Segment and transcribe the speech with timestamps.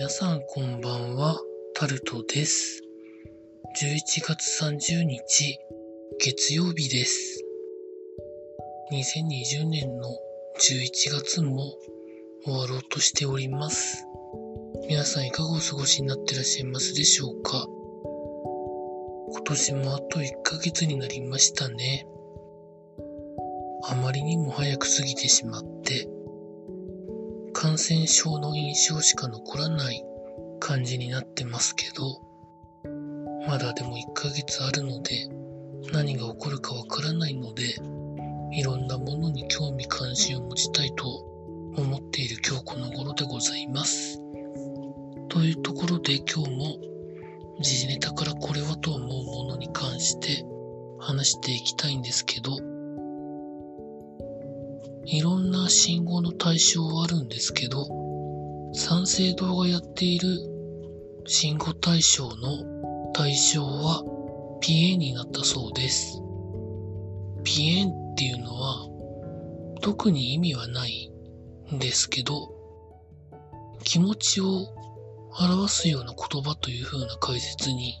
[0.00, 1.38] 皆さんこんばんは、
[1.74, 2.82] タルトです。
[3.82, 5.58] 11月30日、
[6.18, 7.44] 月曜日です。
[8.92, 10.08] 2020年の
[10.58, 11.74] 11月も
[12.46, 14.06] 終わろうとしております。
[14.88, 17.66] 皆さんいかがお過ごしになってらっしゃいますでしょうか？
[19.32, 22.06] 今年もあと1ヶ月になりましたね。
[23.84, 25.79] あまりにも早く過ぎてしまって、
[27.60, 30.02] 感染症の印象しか残らない
[30.60, 32.18] 感じになってますけど、
[33.46, 35.28] まだでも1ヶ月あるので、
[35.92, 37.74] 何が起こるかわからないので、
[38.52, 41.06] いろんなものに興味関心を持ちたいと
[41.76, 44.22] 思っている今日この頃でございます。
[45.28, 46.78] というところで今日も
[47.60, 50.46] 時事ネタからこれはと思うものに関して
[50.98, 52.56] 話していきたいんですけど、
[55.12, 57.84] いろんな信号の対象はあるんですけど、
[58.72, 60.38] 三省堂がやっている
[61.26, 64.04] 信号対象の対象は
[64.60, 66.22] ピエンになったそうです。
[67.42, 68.86] ピエンっていうのは
[69.80, 71.10] 特に意味はない
[71.74, 72.48] んですけど、
[73.82, 74.68] 気持ちを
[75.40, 78.00] 表すような言葉という風な解説に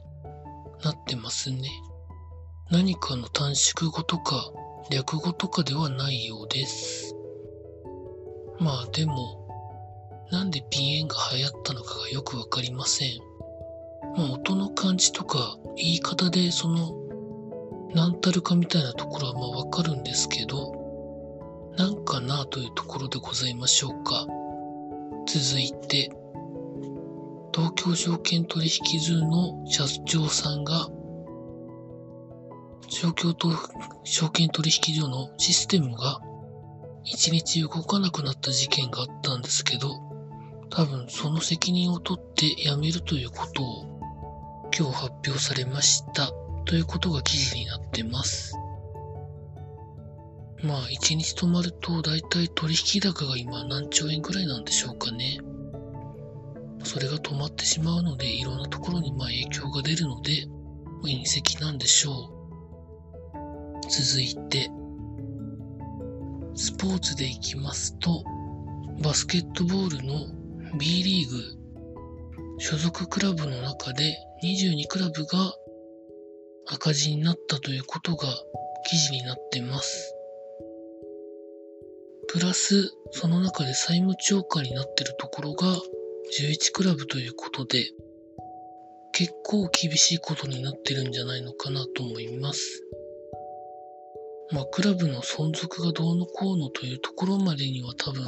[0.84, 1.68] なってますね。
[2.70, 4.52] 何かの短縮語とか
[4.90, 7.14] 略語とかではないようです。
[8.58, 9.46] まあでも、
[10.32, 13.10] なんでピエンが流行ったのかがよくわかりません。
[14.16, 16.92] まあ音の感じとか言い方でその
[17.94, 20.74] 何たるかみたいなところはまあわかるんですけど、
[21.76, 24.26] なんかなというところでございましょうか。
[25.26, 26.10] 続いて、
[27.54, 30.88] 東京証券取引所の社長さんが
[33.00, 33.50] 東京と
[34.04, 36.20] 証券取引所のシステムが
[37.02, 39.88] 一日動かなくなった事件があったんですけど、
[40.68, 46.30] 多分その責任を取って辞めるということを今日発表されました
[46.66, 48.54] ということが記事になってます。
[50.62, 55.38] まあ一日止まると大体取引高が今何兆円くらいなんでしょうかね。
[56.84, 60.46] それが止まってしまうのでいろんなところにまあ影響が出るので、
[61.02, 62.39] 隕石なんでしょう。
[63.90, 64.70] 続いて、
[66.54, 68.22] スポーツでいきますと、
[69.02, 70.26] バスケットボールの
[70.78, 71.60] B リーグ
[72.60, 74.14] 所属クラブの中で
[74.44, 75.54] 22クラブが
[76.66, 78.28] 赤字になったということが
[78.88, 80.14] 記事になってます。
[82.28, 85.66] プラス、その中で債務超過になってるところが
[86.38, 87.90] 11クラブということで、
[89.12, 92.84] 結構厳しいことになってるんじゃないのかなと思います。
[94.52, 98.24] まあ、クラブの存続がどうのこうのというところまでには多分、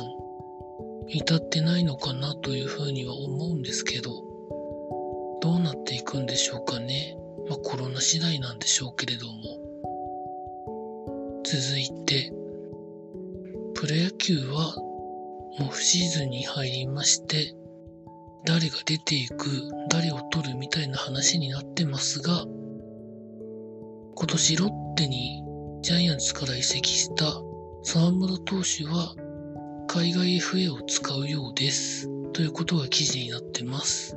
[1.09, 4.10] 至ってないのかなというふうには思うんですけど、
[5.41, 7.16] どうなっていくんでしょうかね。
[7.49, 9.32] まあ、コロナ次第なんでしょうけれども。
[11.44, 12.32] 続いて、
[13.75, 14.77] プロ野球は
[15.61, 17.56] オフシーズンに入りまして、
[18.44, 19.49] 誰が出ていく、
[19.91, 22.44] 誰を取るみたいな話になってますが、
[24.15, 25.42] 今年ロッテに
[25.82, 27.25] ジャイアンツから移籍した
[27.82, 29.16] 沢村投手は
[29.88, 32.09] 海外 FA を使うようです。
[32.32, 34.16] ということが記事になってます。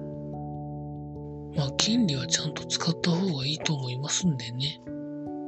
[1.58, 4.80] まあ、権利はちゃんと使った方がいいと思いますんでね。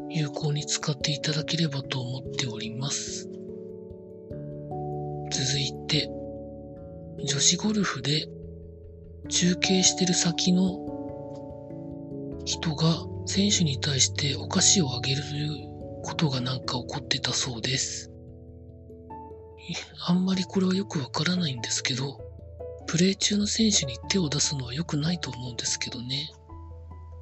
[0.10, 3.30] 有効に使っていただければと思っております。
[5.30, 6.10] 続いて、
[7.24, 8.28] 女子ゴルフで
[9.30, 10.80] 中継してる先の
[12.44, 15.77] 人が選手に対してお菓子をあげるという
[16.08, 18.10] ことがなんか起こってたそうです。
[20.08, 22.22] あんまりこれはよくわからないんですけど、
[22.86, 26.32] プレー中の選手に手を出すのは良くないと思うんですけどね。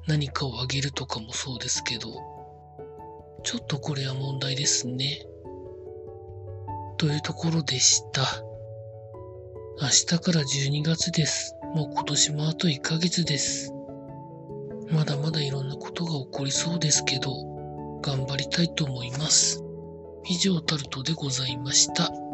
[0.06, 2.12] 何かをあげるとかもそうですけど、
[3.42, 5.26] ちょっとこれは問題ですね。
[6.96, 8.22] というところでした。
[9.82, 11.56] 明日から12月です。
[11.74, 13.72] もう今年もあと1ヶ月です。
[14.92, 17.55] まだまだいろんなことが起こりそうですけど、
[18.06, 19.60] 頑張りたいと思います。
[20.28, 22.25] 以上タルトでございました。